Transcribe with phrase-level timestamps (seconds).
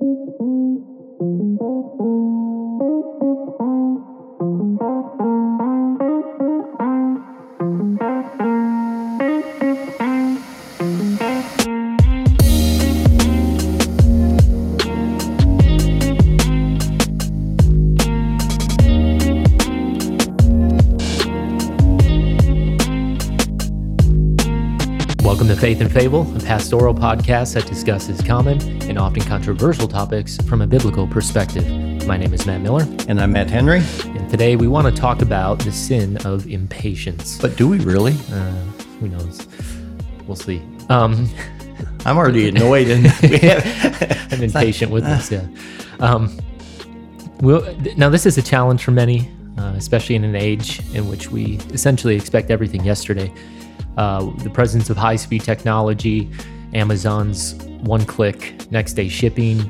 [0.00, 0.86] Welcome
[25.48, 30.62] to Faith and Fable, a pastoral podcast that discusses common and often controversial topics from
[30.62, 31.66] a biblical perspective.
[32.06, 33.82] My name is Matt Miller, And I'm Matt Henry.
[34.04, 37.38] and today we want to talk about the sin of impatience.
[37.38, 38.14] But do we really?
[38.32, 38.50] Uh,
[39.00, 39.46] who knows?
[40.26, 40.62] We'll see.
[40.88, 41.28] Um,
[42.06, 43.06] I'm already annoyed and
[44.32, 45.30] I'm impatient with this.
[45.30, 45.46] Yeah.
[46.00, 46.38] Um,
[47.40, 51.30] we'll, now, this is a challenge for many, uh, especially in an age in which
[51.30, 53.30] we essentially expect everything yesterday.
[53.98, 56.30] Uh, the presence of high speed technology,
[56.74, 59.60] Amazon's one click, next day shipping,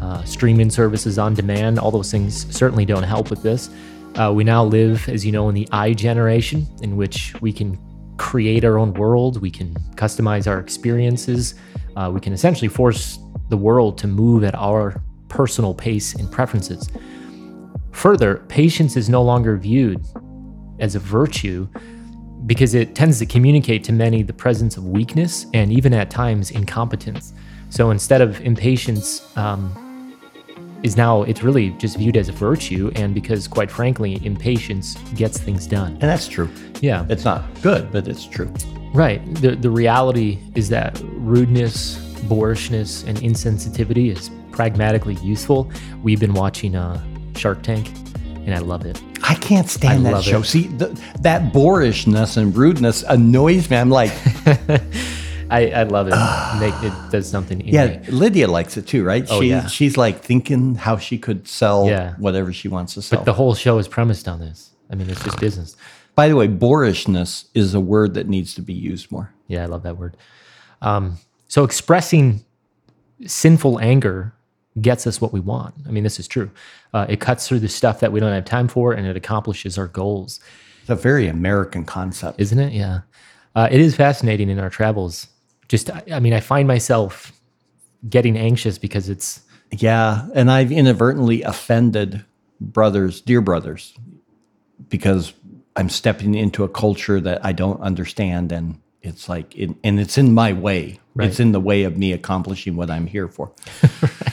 [0.00, 3.70] uh, streaming services on demand, all those things certainly don't help with this.
[4.16, 7.78] Uh, we now live, as you know, in the I generation, in which we can
[8.16, 11.54] create our own world, we can customize our experiences,
[11.96, 13.18] uh, we can essentially force
[13.48, 16.88] the world to move at our personal pace and preferences.
[17.92, 20.04] Further, patience is no longer viewed
[20.78, 21.68] as a virtue
[22.46, 26.50] because it tends to communicate to many the presence of weakness and even at times
[26.50, 27.32] incompetence.
[27.70, 29.72] So instead of impatience, um,
[30.82, 35.38] is now it's really just viewed as a virtue, and because quite frankly, impatience gets
[35.38, 35.92] things done.
[35.92, 36.50] And that's true.
[36.82, 38.52] Yeah, It's not good, but it's true.
[38.92, 39.20] right.
[39.36, 41.96] The the reality is that rudeness,
[42.28, 45.70] boorishness, and insensitivity is pragmatically useful.
[46.02, 47.02] We've been watching uh,
[47.34, 47.90] Shark Tank,
[48.44, 49.00] and I love it.
[49.26, 50.40] I can't stand I that show.
[50.40, 50.44] it.
[50.44, 53.78] See, th- that boorishness and rudeness annoys me.
[53.78, 54.12] I'm like,
[55.50, 56.60] I, I love it.
[56.60, 57.60] Make, it does something.
[57.62, 58.06] In yeah, me.
[58.08, 59.24] Lydia likes it too, right?
[59.30, 59.66] Oh, she, yeah.
[59.66, 62.14] She's like thinking how she could sell Yeah.
[62.18, 63.20] whatever she wants to sell.
[63.20, 64.70] But the whole show is premised on this.
[64.90, 65.74] I mean, it's just business.
[66.14, 69.32] By the way, boorishness is a word that needs to be used more.
[69.48, 70.16] Yeah, I love that word.
[70.82, 71.16] Um,
[71.48, 72.44] so expressing
[73.26, 74.34] sinful anger
[74.80, 75.74] gets us what we want.
[75.86, 76.50] I mean, this is true.
[76.92, 79.78] Uh, it cuts through the stuff that we don't have time for, and it accomplishes
[79.78, 80.40] our goals,
[80.80, 82.40] It's a very American concept.
[82.40, 82.72] isn't it?
[82.72, 83.00] Yeah,
[83.54, 85.28] uh, it is fascinating in our travels.
[85.68, 87.32] Just, I, I mean, I find myself
[88.08, 92.24] getting anxious because it's Yeah, and I've inadvertently offended
[92.60, 93.94] brothers, dear brothers,
[94.88, 95.32] because
[95.76, 100.18] I'm stepping into a culture that I don't understand, and it's like, it, and it's
[100.18, 100.98] in my way.
[101.14, 101.28] Right.
[101.28, 103.52] It's in the way of me accomplishing what I'm here for.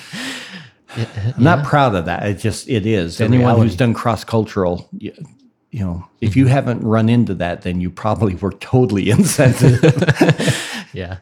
[0.95, 2.23] I'm not proud of that.
[2.23, 3.21] It just it is.
[3.21, 3.61] Anyone reality.
[3.63, 5.13] who's done cross cultural, you,
[5.71, 10.57] you know, if you haven't run into that, then you probably were totally insensitive.
[10.93, 11.19] Yeah.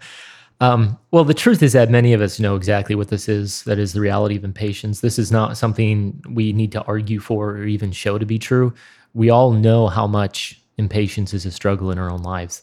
[0.61, 3.63] Um, well, the truth is that many of us know exactly what this is.
[3.63, 5.01] That is the reality of impatience.
[5.01, 8.73] This is not something we need to argue for or even show to be true.
[9.13, 12.61] We all know how much impatience is a struggle in our own lives.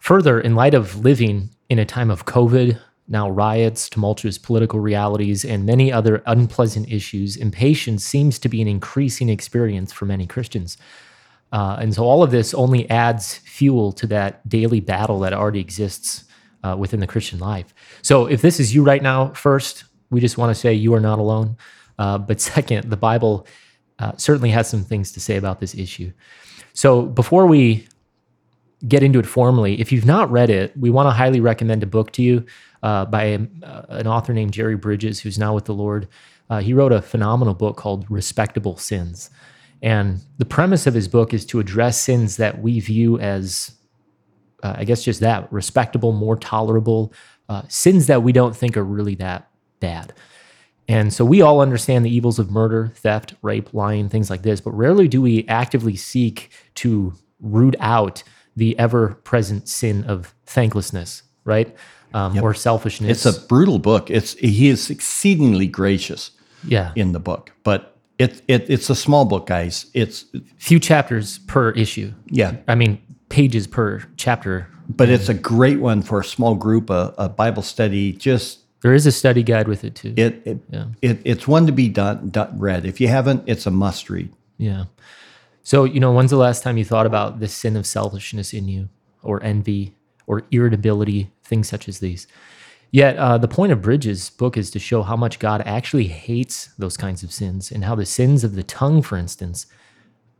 [0.00, 5.44] Further, in light of living in a time of COVID, now riots, tumultuous political realities,
[5.44, 10.76] and many other unpleasant issues, impatience seems to be an increasing experience for many Christians.
[11.50, 15.60] Uh, and so all of this only adds fuel to that daily battle that already
[15.60, 16.24] exists
[16.62, 17.74] uh, within the Christian life.
[18.02, 21.00] So if this is you right now, first, we just want to say you are
[21.00, 21.56] not alone.
[21.98, 23.46] Uh, but second, the Bible
[23.98, 26.12] uh, certainly has some things to say about this issue.
[26.74, 27.88] So before we
[28.86, 31.86] get into it formally, if you've not read it, we want to highly recommend a
[31.86, 32.44] book to you
[32.82, 36.06] uh, by a, uh, an author named Jerry Bridges, who's now with the Lord.
[36.48, 39.30] Uh, he wrote a phenomenal book called Respectable Sins.
[39.82, 43.72] And the premise of his book is to address sins that we view as,
[44.62, 47.12] uh, I guess, just that respectable, more tolerable,
[47.48, 49.50] uh, sins that we don't think are really that
[49.80, 50.12] bad.
[50.88, 54.60] And so we all understand the evils of murder, theft, rape, lying, things like this,
[54.60, 58.22] but rarely do we actively seek to root out
[58.58, 61.74] the ever present sin of thanklessness, right?
[62.14, 63.26] Um, Or selfishness.
[63.26, 64.10] it's a brutal book.
[64.10, 66.30] It's he is exceedingly gracious
[66.66, 67.80] yeah, in the book, but
[68.18, 69.86] it, it it's a small book, guys.
[69.94, 70.24] It's
[70.56, 72.12] few chapters per issue.
[72.30, 74.66] yeah, I mean, pages per chapter.
[74.88, 78.12] but it's a great one for a small group, a, a Bible study.
[78.14, 80.14] Just There is a study guide with it too.
[80.16, 80.58] it it,
[81.02, 82.86] it it's one to be done, done read.
[82.86, 84.30] If you haven't, it's a must read.
[84.56, 84.84] Yeah.
[85.68, 88.68] So, you know, when's the last time you thought about the sin of selfishness in
[88.68, 88.88] you
[89.22, 89.94] or envy
[90.26, 92.26] or irritability, things such as these?
[92.90, 96.70] Yet, uh, the point of Bridges' book is to show how much God actually hates
[96.78, 99.66] those kinds of sins and how the sins of the tongue, for instance,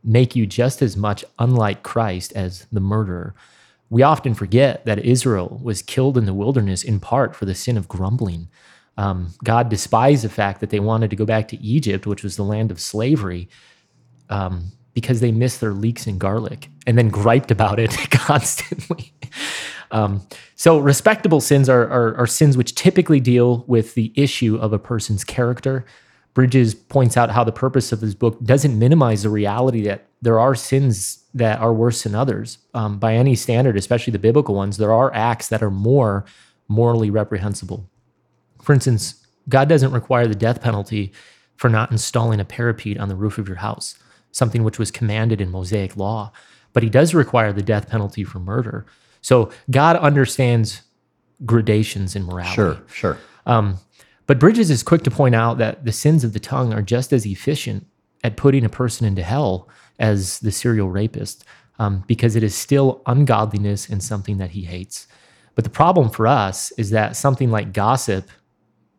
[0.03, 3.35] make you just as much unlike Christ as the murderer.
[3.91, 7.77] We often forget that Israel was killed in the wilderness in part for the sin
[7.77, 8.49] of grumbling.
[8.97, 12.35] Um, God despised the fact that they wanted to go back to Egypt, which was
[12.35, 13.47] the land of slavery,
[14.31, 19.13] um, because they missed their leeks and garlic and then griped about it constantly.
[19.91, 20.21] Um,
[20.55, 24.79] so, respectable sins are, are, are sins which typically deal with the issue of a
[24.79, 25.85] person's character.
[26.33, 30.39] Bridges points out how the purpose of his book doesn't minimize the reality that there
[30.39, 32.59] are sins that are worse than others.
[32.73, 36.25] Um, by any standard, especially the biblical ones, there are acts that are more
[36.67, 37.89] morally reprehensible.
[38.61, 41.11] For instance, God doesn't require the death penalty
[41.55, 43.97] for not installing a parapet on the roof of your house,
[44.31, 46.31] something which was commanded in Mosaic law,
[46.73, 48.85] but he does require the death penalty for murder.
[49.21, 50.83] So God understands
[51.45, 52.55] gradations in morality.
[52.55, 53.17] Sure, sure.
[53.45, 53.77] Um,
[54.27, 57.11] but Bridges is quick to point out that the sins of the tongue are just
[57.11, 57.87] as efficient
[58.23, 61.43] at putting a person into hell as the serial rapist,
[61.79, 65.07] um, because it is still ungodliness and something that he hates.
[65.55, 68.29] But the problem for us is that something like gossip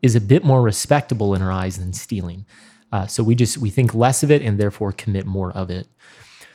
[0.02, 2.44] is a bit more respectable in our eyes than stealing.
[2.92, 5.86] Uh, so we just we think less of it and therefore commit more of it.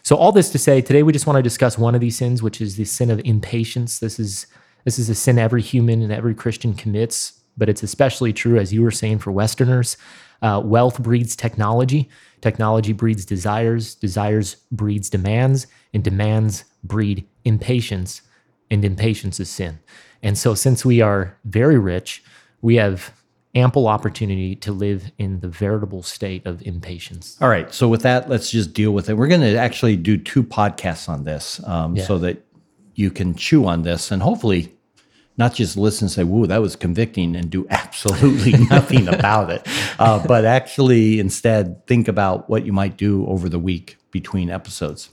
[0.04, 2.44] So all this to say, today we just want to discuss one of these sins,
[2.44, 4.00] which is the sin of impatience.
[4.00, 4.48] This is
[4.84, 8.72] this is a sin every human and every Christian commits, but it's especially true, as
[8.72, 9.98] you were saying, for Westerners.
[10.42, 12.08] Uh, wealth breeds technology.
[12.42, 13.96] Technology breeds desires.
[13.96, 18.22] Desires breeds demands, and demands breed impatience,
[18.70, 19.80] and impatience is sin.
[20.22, 22.24] And so, since we are very rich,
[22.62, 23.12] we have
[23.56, 27.38] ample opportunity to live in the veritable state of impatience.
[27.42, 27.74] All right.
[27.74, 29.14] So with that, let's just deal with it.
[29.16, 32.04] We're going to actually do two podcasts on this, um, Yeah.
[32.04, 32.44] so that
[32.96, 34.72] you can chew on this and hopefully
[35.38, 39.68] not just listen and say, "Whoa, that was convicting," and do absolutely nothing about it,
[40.00, 45.10] uh, but actually instead think about what you might do over the week between episodes.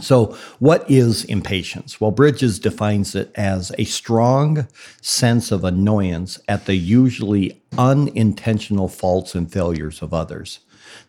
[0.00, 2.00] So, what is impatience?
[2.00, 4.66] Well, Bridges defines it as a strong
[5.00, 10.60] sense of annoyance at the usually unintentional faults and failures of others.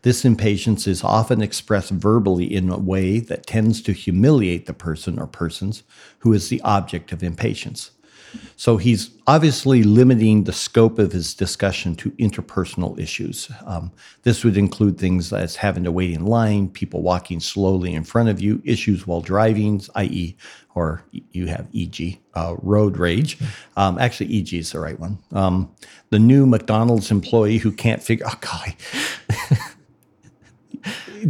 [0.03, 5.19] This impatience is often expressed verbally in a way that tends to humiliate the person
[5.19, 5.83] or persons
[6.19, 7.91] who is the object of impatience.
[8.55, 13.49] So he's obviously limiting the scope of his discussion to interpersonal issues.
[13.65, 13.91] Um,
[14.23, 18.29] this would include things as having to wait in line, people walking slowly in front
[18.29, 20.35] of you, issues while driving, i.e.,
[20.75, 23.37] or you have EG, uh, road rage.
[23.77, 25.17] Um, actually, EG is the right one.
[25.31, 25.73] Um,
[26.09, 28.25] the new McDonald's employee who can't figure.
[28.27, 28.75] Oh, golly.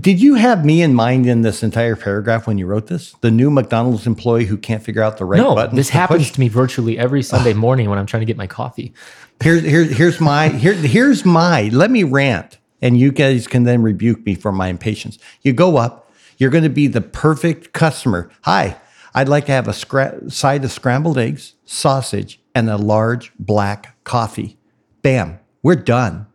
[0.06, 3.16] Did you have me in mind in this entire paragraph when you wrote this?
[3.22, 5.76] The new McDonald's employee who can't figure out the right No, button.
[5.76, 6.00] this to push?
[6.00, 8.94] happens to me virtually every Sunday morning when I'm trying to get my coffee.
[9.42, 13.82] Here's here's here's my here here's my let me rant and you guys can then
[13.82, 15.18] rebuke me for my impatience.
[15.42, 18.30] You go up, you're going to be the perfect customer.
[18.44, 18.78] Hi,
[19.16, 23.98] I'd like to have a scra- side of scrambled eggs, sausage, and a large black
[24.04, 24.60] coffee.
[25.02, 26.28] Bam, we're done.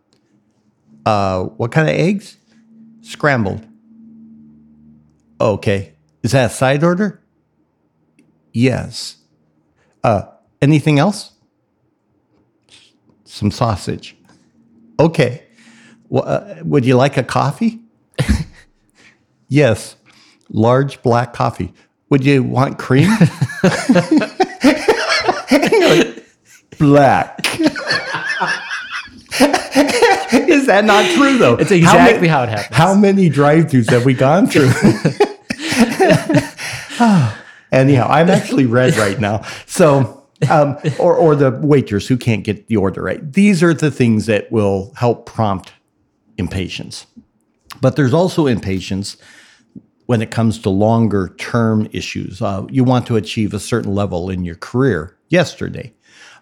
[1.05, 2.35] Uh, what kind of eggs?
[3.01, 3.65] Scrambled.
[5.39, 5.93] Okay.
[6.23, 7.21] Is that a side order?
[8.53, 9.17] Yes.
[10.03, 10.23] Uh,
[10.61, 11.31] anything else?
[13.31, 14.15] some sausage.
[14.99, 15.43] Okay.
[16.09, 17.79] Well, uh, would you like a coffee?
[19.47, 19.95] yes.
[20.49, 21.73] Large black coffee.
[22.09, 23.09] Would you want cream?
[26.77, 27.47] black.
[30.49, 31.55] Is that not true though?
[31.55, 32.75] It's exactly how it happens.
[32.75, 34.71] How many drive-throughs have we gone through?
[37.71, 39.43] Anyhow, I'm actually red right now.
[39.65, 43.33] So, um, or or the waitress who can't get the order right.
[43.33, 45.71] These are the things that will help prompt
[46.37, 47.05] impatience.
[47.79, 49.17] But there's also impatience
[50.05, 52.41] when it comes to longer term issues.
[52.41, 55.93] Uh, you want to achieve a certain level in your career yesterday.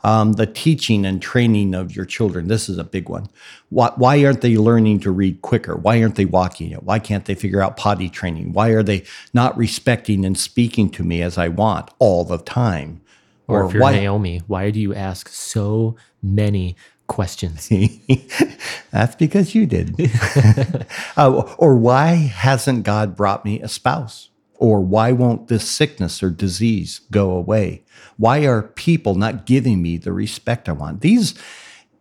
[0.03, 2.47] Um, the teaching and training of your children.
[2.47, 3.27] This is a big one.
[3.67, 5.75] Why, why aren't they learning to read quicker?
[5.75, 6.83] Why aren't they walking it?
[6.83, 8.53] Why can't they figure out potty training?
[8.53, 9.03] Why are they
[9.33, 13.01] not respecting and speaking to me as I want all the time?
[13.49, 16.75] Or, if you're why, Naomi, why do you ask so many
[17.07, 17.69] questions?
[18.91, 19.95] That's because you did.
[21.17, 24.28] uh, or why hasn't God brought me a spouse?
[24.59, 27.83] Or why won't this sickness or disease go away?
[28.17, 30.99] Why are people not giving me the respect I want?
[30.99, 31.33] These,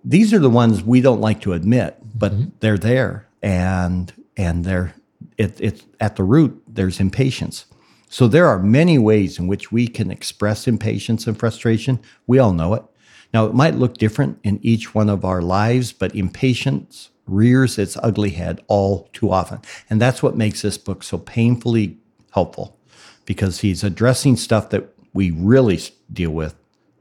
[0.05, 2.49] these are the ones we don't like to admit, but mm-hmm.
[2.61, 4.95] they're there, and and they're
[5.37, 6.61] it, it's at the root.
[6.67, 7.67] There's impatience.
[8.09, 12.00] So there are many ways in which we can express impatience and frustration.
[12.27, 12.83] We all know it.
[13.33, 17.99] Now, it might look different in each one of our lives, but impatience rears its
[18.03, 19.61] ugly head all too often.
[19.91, 21.99] And that's what makes this book so painfully
[22.38, 22.78] helpful
[23.25, 25.80] because he's addressing stuff that we really
[26.12, 26.54] deal with,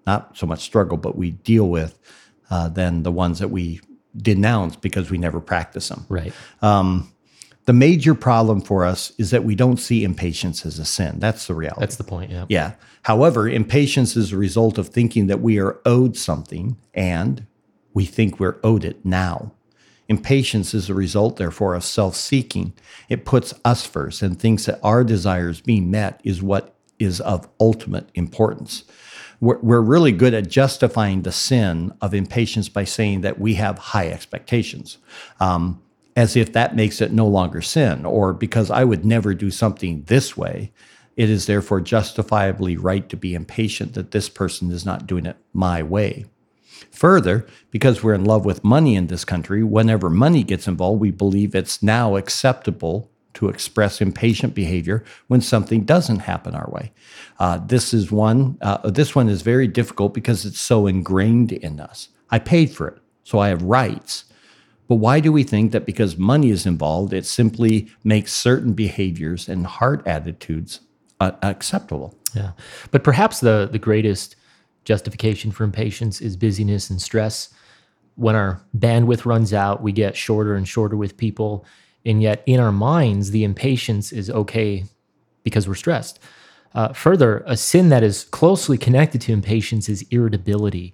[0.05, 1.99] not so much struggle, but we deal with
[2.49, 3.79] uh, than the ones that we
[4.15, 6.05] denounce because we never practice them.
[6.09, 6.33] Right.
[7.67, 11.19] The major problem for us is that we don't see impatience as a sin.
[11.19, 11.81] That's the reality.
[11.81, 12.31] That's the point.
[12.31, 12.45] Yeah.
[12.47, 12.71] Yeah.
[13.03, 17.45] However, impatience is a result of thinking that we are owed something and
[17.93, 19.51] we think we're owed it now.
[20.09, 22.73] Impatience is a result, therefore, of self seeking.
[23.09, 27.47] It puts us first and thinks that our desires being met is what is of
[27.59, 28.83] ultimate importance.
[29.39, 34.07] We're, really good at justifying the sin of impatience by saying that we have high
[34.07, 34.97] expectations.
[35.39, 35.81] Um,
[36.15, 40.01] as if that makes it no longer sin, or because I would never do something
[40.07, 40.71] this way,
[41.15, 45.37] it is therefore justifiably right to be impatient that this person is not doing it
[45.53, 46.25] my way.
[46.91, 51.11] Further, because we're in love with money in this country, whenever money gets involved, we
[51.11, 56.91] believe it's now acceptable to express impatient behavior when something doesn't happen our way.
[57.37, 58.57] Uh, this is one.
[58.61, 62.09] Uh, this one is very difficult because it's so ingrained in us.
[62.31, 64.25] I paid for it, so I have rights.
[64.87, 69.47] But why do we think that because money is involved, it simply makes certain behaviors
[69.47, 70.79] and heart attitudes
[71.19, 72.15] uh, acceptable?
[72.33, 72.53] Yeah.
[72.89, 74.35] But perhaps the the greatest
[74.87, 77.49] justification for impatience is busyness and stress.
[78.15, 81.65] When our bandwidth runs out, we get shorter and shorter with people.
[82.05, 84.85] And yet, in our minds, the impatience is okay
[85.43, 86.19] because we're stressed.
[86.73, 90.93] Uh, further, a sin that is closely connected to impatience is irritability.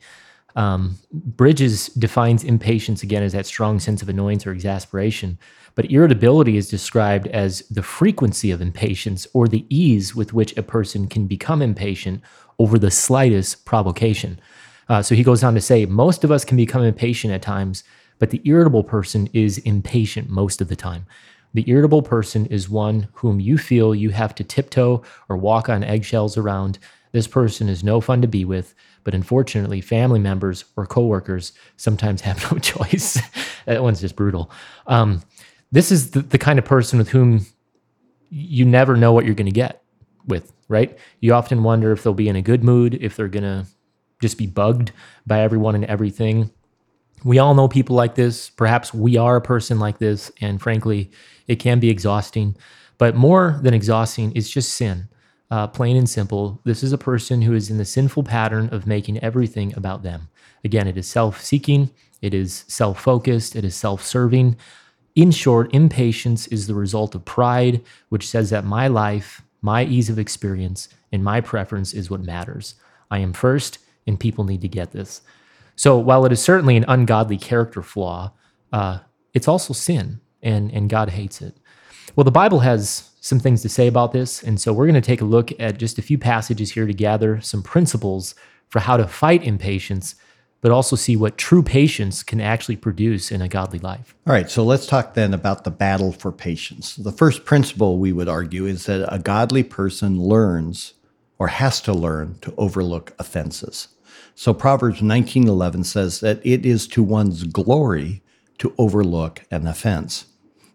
[0.55, 5.38] Um, Bridges defines impatience again as that strong sense of annoyance or exasperation,
[5.75, 10.63] but irritability is described as the frequency of impatience or the ease with which a
[10.63, 12.21] person can become impatient
[12.60, 14.39] over the slightest provocation.
[14.89, 17.83] Uh, so he goes on to say, most of us can become impatient at times,
[18.19, 21.05] but the irritable person is impatient most of the time.
[21.53, 25.83] The irritable person is one whom you feel you have to tiptoe or walk on
[25.83, 26.79] eggshells around.
[27.12, 32.22] This person is no fun to be with, but unfortunately, family members or coworkers sometimes
[32.22, 33.19] have no choice.
[33.65, 34.50] that one's just brutal.
[34.88, 35.22] Um,
[35.72, 37.45] this is the, the kind of person with whom
[38.29, 39.83] you never know what you're going to get
[40.25, 40.98] with, right?
[41.20, 43.65] You often wonder if they'll be in a good mood, if they're going to
[44.22, 44.91] just be bugged
[45.27, 46.51] by everyone and everything.
[47.24, 48.50] We all know people like this.
[48.50, 50.32] Perhaps we are a person like this.
[50.41, 51.12] And frankly,
[51.48, 52.55] it can be exhausting.
[52.98, 55.08] But more than exhausting, it's just sin.
[55.51, 56.60] Uh, plain and simple.
[56.63, 60.29] This is a person who is in the sinful pattern of making everything about them.
[60.63, 61.91] Again, it is self seeking,
[62.22, 64.55] it is self focused, it is self serving.
[65.15, 70.10] In short, impatience is the result of pride, which says that my life, my ease
[70.10, 72.75] of experience, and my preference is what matters.
[73.10, 75.22] I am first, and people need to get this.
[75.75, 78.34] So while it is certainly an ungodly character flaw,
[78.72, 79.00] uh,
[79.34, 81.58] it's also sin, and, and God hates it.
[82.15, 85.01] Well, the Bible has some things to say about this, and so we're going to
[85.01, 88.36] take a look at just a few passages here to gather some principles
[88.67, 90.15] for how to fight impatience,
[90.63, 94.15] but also see what true patience can actually produce in a godly life.
[94.25, 96.96] All right, so let's talk then about the battle for patience.
[96.96, 100.93] The first principle we would argue is that a godly person learns
[101.38, 103.89] or has to learn to overlook offenses.
[104.36, 108.24] So Proverbs 19:11 says that it is to one's glory
[108.60, 110.27] to overlook an offense.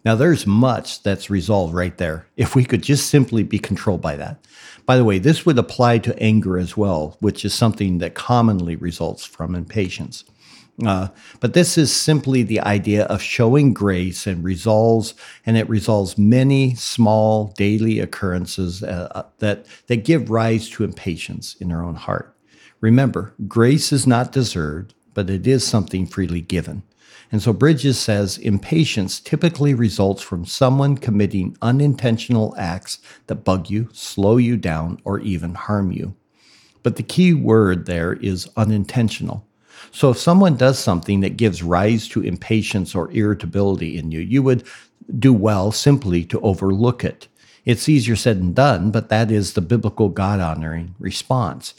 [0.09, 2.27] Now there's much that's resolved right there.
[2.35, 4.43] If we could just simply be controlled by that.
[4.87, 8.75] By the way, this would apply to anger as well, which is something that commonly
[8.75, 10.25] results from impatience.
[10.83, 11.09] Uh,
[11.41, 15.12] but this is simply the idea of showing grace and resolves,
[15.45, 21.71] and it resolves many small daily occurrences uh, that, that give rise to impatience in
[21.71, 22.35] our own heart.
[22.81, 26.83] Remember, grace is not deserved, but it is something freely given.
[27.31, 33.88] And so Bridges says impatience typically results from someone committing unintentional acts that bug you,
[33.93, 36.15] slow you down, or even harm you.
[36.83, 39.47] But the key word there is unintentional.
[39.91, 44.43] So if someone does something that gives rise to impatience or irritability in you, you
[44.43, 44.65] would
[45.19, 47.29] do well simply to overlook it.
[47.65, 51.75] It's easier said than done, but that is the biblical God honoring response,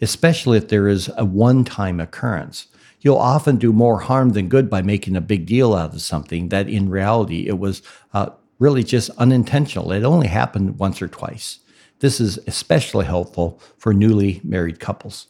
[0.00, 2.68] especially if there is a one time occurrence
[3.02, 6.48] you'll often do more harm than good by making a big deal out of something
[6.48, 7.82] that in reality it was
[8.14, 9.92] uh, really just unintentional.
[9.92, 11.58] It only happened once or twice.
[11.98, 15.26] This is especially helpful for newly married couples.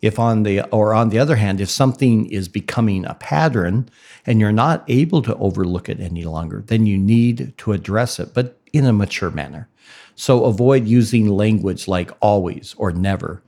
[0.00, 3.88] If on the or on the other hand, if something is becoming a pattern
[4.26, 8.34] and you're not able to overlook it any longer, then you need to address it,
[8.34, 9.68] but in a mature manner.
[10.14, 13.42] So avoid using language like always or never.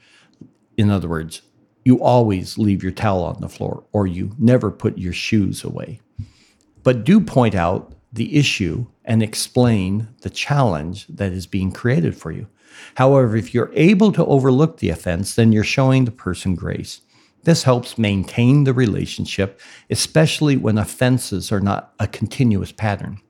[0.77, 1.43] In other words,
[1.85, 6.01] you always leave your towel on the floor or you never put your shoes away.
[6.83, 12.31] But do point out the issue and explain the challenge that is being created for
[12.33, 12.47] you.
[12.97, 17.01] However, if you're able to overlook the offense, then you're showing the person grace.
[17.43, 19.61] This helps maintain the relationship,
[19.91, 23.21] especially when offenses are not a continuous pattern.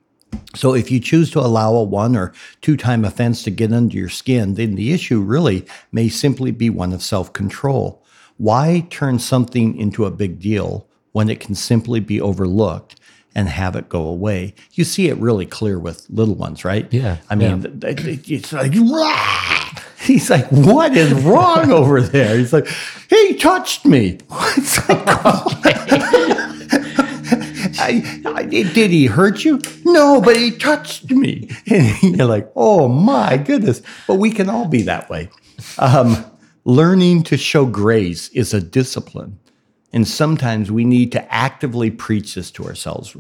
[0.55, 3.97] So, if you choose to allow a one or two time offense to get under
[3.97, 8.04] your skin, then the issue really may simply be one of self control.
[8.37, 12.99] Why turn something into a big deal when it can simply be overlooked
[13.35, 14.55] and have it go away?
[14.73, 16.93] You see it really clear with little ones, right?
[16.93, 19.55] Yeah, I mean, it's like, "Rah!"
[20.05, 22.37] he's like, what is wrong over there?
[22.39, 22.69] He's like,
[23.09, 24.19] he touched me.
[24.57, 24.99] It's like,
[27.77, 29.61] I, I, did he hurt you?
[29.85, 31.51] No, but he touched me.
[31.71, 33.83] And you're like, oh my goodness.
[34.07, 35.29] But we can all be that way.
[35.79, 36.25] Um,
[36.65, 39.39] learning to show grace is a discipline.
[39.93, 43.17] And sometimes we need to actively preach this to ourselves.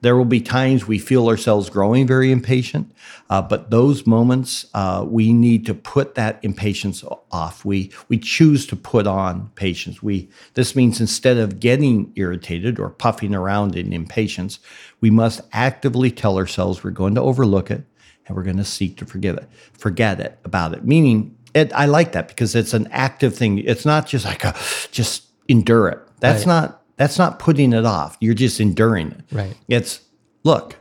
[0.00, 2.92] There will be times we feel ourselves growing very impatient,
[3.30, 7.64] uh, but those moments uh, we need to put that impatience off.
[7.64, 10.02] We we choose to put on patience.
[10.02, 14.58] We this means instead of getting irritated or puffing around in impatience,
[15.00, 17.84] we must actively tell ourselves we're going to overlook it
[18.26, 20.84] and we're going to seek to forgive it, forget it about it.
[20.84, 23.58] Meaning, it, I like that because it's an active thing.
[23.58, 24.54] It's not just like a
[24.92, 25.98] just endure it.
[26.20, 26.54] That's Right.
[26.62, 28.16] not that's not putting it off.
[28.20, 29.20] You're just enduring it.
[29.32, 29.56] Right.
[29.68, 30.00] It's
[30.44, 30.76] look,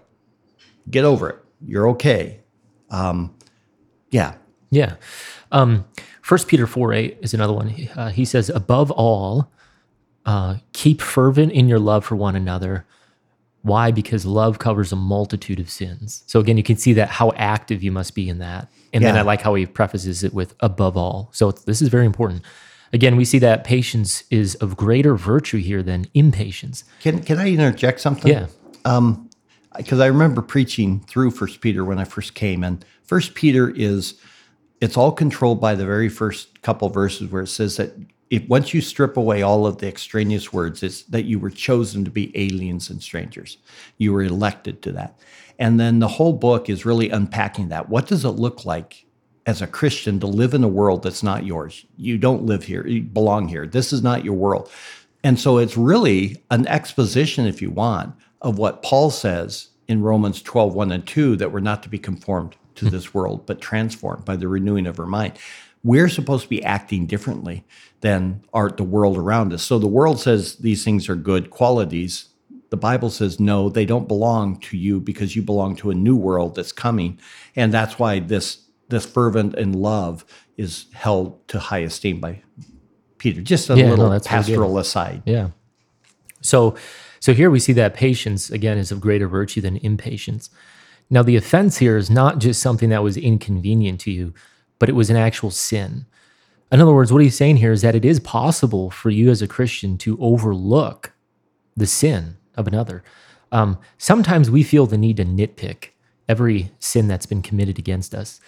[0.90, 1.40] get over it.
[1.66, 2.40] You're okay.
[2.90, 3.34] Um,
[4.12, 4.36] yeah.
[4.70, 4.96] Yeah.
[5.52, 5.86] Um,
[6.28, 7.70] 1 Peter 4 8 is another one.
[7.70, 9.52] He- Uh, he says, above all,
[10.26, 12.86] uh, keep fervent in your love for one another.
[13.62, 13.92] Why?
[13.92, 16.24] Because love covers a multitude of sins.
[16.28, 18.70] So again, you can see that how active you must be in that.
[18.94, 21.30] And then I like how he prefaces it with above all.
[21.34, 22.44] So it's, this is very important.
[22.94, 26.84] Again, we see that patience is of greater virtue here than impatience.
[27.02, 28.32] Can can I interject something?
[28.32, 28.48] Yeah.
[28.86, 29.30] Um,
[29.76, 34.14] because I remember preaching through First Peter when I first came, and First Peter is
[34.80, 37.94] it's all controlled by the very first couple verses where it says that
[38.30, 42.04] if once you strip away all of the extraneous words, it's that you were chosen
[42.04, 43.58] to be aliens and strangers.
[43.98, 45.20] You were elected to that,
[45.60, 47.90] and then the whole book is really unpacking that.
[47.90, 49.06] What does it look like?
[49.46, 51.86] As a Christian, to live in a world that's not yours.
[51.98, 52.88] You don't live here.
[52.88, 53.68] You belong here.
[53.68, 54.72] This is not your world.
[55.22, 60.42] And so it's really an exposition, if you want, of what Paul says in Romans
[60.42, 62.92] 12, 1 and 2, that we're not to be conformed to hmm.
[62.92, 65.38] this world, but transformed by the renewing of our mind.
[65.84, 67.66] We're supposed to be acting differently
[68.02, 69.64] than our, the world around us.
[69.64, 72.30] So the world says these things are good qualities.
[72.74, 76.16] The Bible says, no, they don't belong to you because you belong to a new
[76.16, 77.20] world that's coming.
[77.56, 80.26] And that's why this, this fervent and love
[80.58, 82.42] is held to high esteem by
[83.20, 83.42] Peter.
[83.42, 85.22] Just a Yeah, no, little that's pastoral aside.
[85.24, 85.50] Yeah.
[86.42, 86.76] So
[87.20, 90.50] so here we see that patience again is of greater virtue than impatience.
[91.12, 94.34] Now the offense here is not just something that was inconvenient to you,
[94.80, 96.08] but it was an actual sin.
[96.72, 99.44] In other words, what he's saying here is that it is possible for you as
[99.44, 101.14] a Christian to overlook
[101.78, 103.04] the sin of another.
[103.52, 105.90] Um, sometimes we feel the need to nitpick
[106.28, 108.40] every sin that's been committed against us.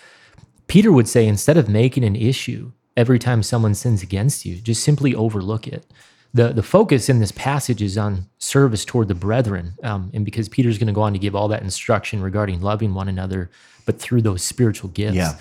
[0.67, 4.83] Peter would say instead of making an issue every time someone sins against you, just
[4.83, 5.85] simply overlook it.
[6.33, 9.73] The, the focus in this passage is on service toward the brethren.
[9.83, 12.93] Um, and because Peter's going to go on to give all that instruction regarding loving
[12.93, 13.49] one another,
[13.85, 15.15] but through those spiritual gifts.
[15.15, 15.37] Yeah.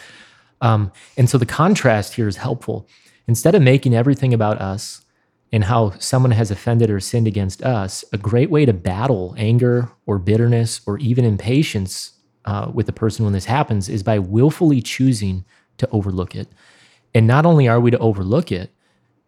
[0.60, 2.86] Um, and so the contrast here is helpful.
[3.26, 5.03] Instead of making everything about us
[5.52, 9.90] and how someone has offended or sinned against us, a great way to battle anger
[10.06, 12.12] or bitterness or even impatience
[12.44, 15.44] uh, with the person when this happens is by willfully choosing
[15.78, 16.48] to overlook it.
[17.14, 18.70] And not only are we to overlook it,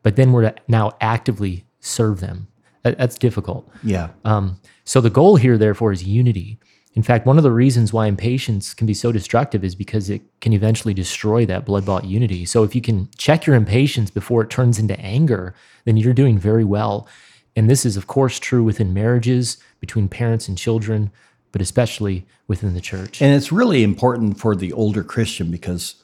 [0.03, 2.49] but then we're to now actively serve them.
[2.83, 3.69] That- That's difficult.
[3.83, 4.09] Yeah.
[4.25, 6.59] Um, so the goal here, therefore, is unity.
[6.97, 10.23] In fact, one of the reasons why impatience can be so destructive is because it
[10.41, 12.47] can eventually destroy that blood bought unity.
[12.47, 15.55] So if you can check your impatience before it turns into anger,
[15.85, 17.07] then you're doing very well.
[17.55, 21.11] And this is, of course, true within marriages, between parents and children,
[21.53, 23.21] but especially within the church.
[23.21, 26.03] And it's really important for the older Christian because,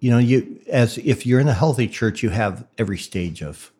[0.00, 3.72] you know, you as if you're in a healthy church, you have every stage of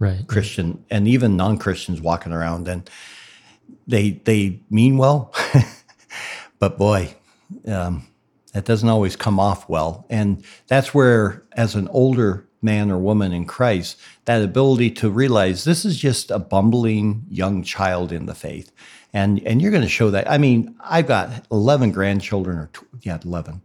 [0.00, 0.26] right.
[0.26, 2.90] Christian and even non-Christians walking around and
[3.86, 5.32] they they mean well,
[6.58, 7.14] but boy,
[7.66, 8.06] um,
[8.52, 10.06] that doesn't always come off well.
[10.10, 15.64] And that's where, as an older man or woman in Christ, that ability to realize
[15.64, 18.72] this is just a bumbling young child in the faith.
[19.12, 20.30] And, and you're going to show that.
[20.30, 22.70] I mean, I've got 11 grandchildren, or
[23.02, 23.62] yeah, 11.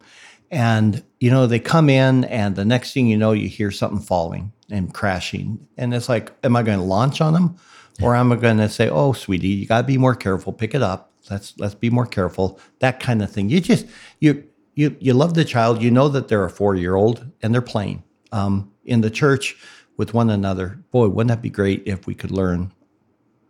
[0.51, 3.99] And, you know, they come in, and the next thing you know, you hear something
[3.99, 5.67] falling and crashing.
[5.77, 7.57] And it's like, am I going to launch on them?
[8.01, 10.81] Or I'm going to say, oh, sweetie, you got to be more careful, pick it
[10.81, 11.11] up.
[11.29, 12.59] Let's let's be more careful.
[12.79, 13.49] That kind of thing.
[13.49, 13.85] You just
[14.19, 15.81] you you you love the child.
[15.81, 18.03] You know that they're a four year old and they're playing.
[18.31, 19.55] Um, in the church,
[19.97, 20.79] with one another.
[20.91, 22.71] Boy, wouldn't that be great if we could learn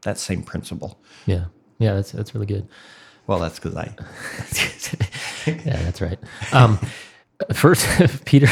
[0.04, 1.02] that same principle?
[1.26, 1.46] Yeah.
[1.80, 2.68] Yeah, that's that's really good.
[3.28, 3.94] Well, that's because I.
[5.48, 6.20] yeah, that's right.
[6.52, 6.80] Um,
[7.54, 7.88] first,
[8.26, 8.48] Peter,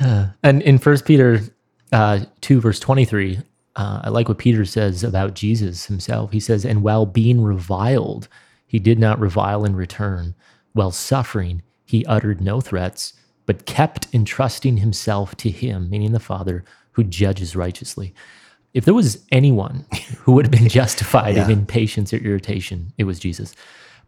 [0.00, 1.40] uh, and in First Peter
[1.92, 3.40] uh, two verse twenty three,
[3.78, 6.32] uh, I like what Peter says about Jesus himself.
[6.32, 8.28] He says, "And while being reviled,
[8.66, 10.34] he did not revile in return.
[10.74, 13.14] While suffering, he uttered no threats,
[13.46, 18.12] but kept entrusting himself to Him, meaning the Father, who judges righteously."
[18.74, 19.86] If there was anyone
[20.20, 21.46] who would have been justified Yeah.
[21.46, 23.54] in impatience or irritation, it was Jesus.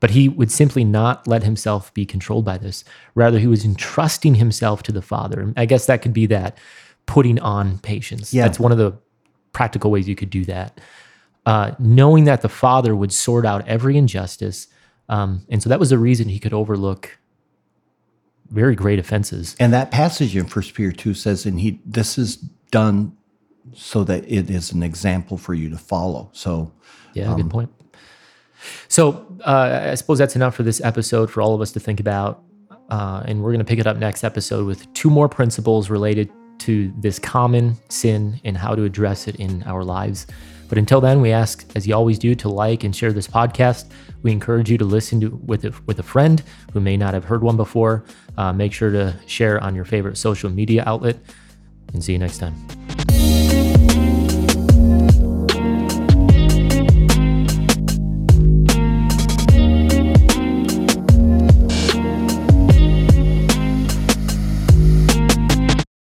[0.00, 2.84] But he would simply not let himself be controlled by this.
[3.14, 5.52] Rather, he was entrusting himself to the Father.
[5.56, 6.58] I guess that could be that
[7.06, 8.32] putting on patience.
[8.34, 8.44] Yeah.
[8.44, 8.92] That's one of the
[9.52, 10.80] practical ways you could do that.
[11.46, 14.68] Uh, knowing that the Father would sort out every injustice.
[15.08, 17.18] Um, and so that was the reason he could overlook
[18.50, 19.56] very great offenses.
[19.58, 22.36] And that passage in First Peter two says, "And he this is
[22.70, 23.16] done
[23.74, 26.72] so that it is an example for you to follow." So
[27.14, 27.70] Yeah, good point.
[28.88, 32.00] So uh, I suppose that's enough for this episode for all of us to think
[32.00, 32.42] about.
[32.90, 36.30] Uh, and we're going to pick it up next episode with two more principles related
[36.60, 40.26] to this common sin and how to address it in our lives.
[40.68, 43.90] But until then, we ask, as you always do, to like and share this podcast.
[44.22, 46.42] We encourage you to listen to with a, with a friend
[46.72, 48.04] who may not have heard one before.
[48.38, 51.18] Uh, make sure to share on your favorite social media outlet.
[51.92, 52.79] And see you next time.